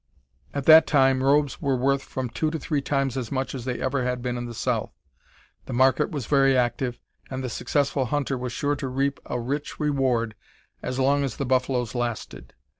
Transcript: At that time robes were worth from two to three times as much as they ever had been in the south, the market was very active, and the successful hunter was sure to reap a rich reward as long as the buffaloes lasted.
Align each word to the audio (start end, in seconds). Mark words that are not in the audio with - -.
At 0.51 0.65
that 0.65 0.87
time 0.87 1.21
robes 1.21 1.61
were 1.61 1.75
worth 1.75 2.01
from 2.01 2.29
two 2.31 2.49
to 2.49 2.57
three 2.57 2.81
times 2.81 3.15
as 3.15 3.31
much 3.31 3.53
as 3.53 3.65
they 3.65 3.79
ever 3.79 4.03
had 4.03 4.23
been 4.23 4.35
in 4.35 4.47
the 4.47 4.53
south, 4.55 4.91
the 5.67 5.73
market 5.73 6.09
was 6.09 6.25
very 6.25 6.57
active, 6.57 6.99
and 7.29 7.43
the 7.43 7.49
successful 7.49 8.05
hunter 8.05 8.35
was 8.35 8.51
sure 8.51 8.75
to 8.77 8.87
reap 8.87 9.19
a 9.27 9.39
rich 9.39 9.79
reward 9.79 10.33
as 10.81 10.97
long 10.97 11.23
as 11.23 11.35
the 11.37 11.45
buffaloes 11.45 11.93
lasted. 11.93 12.55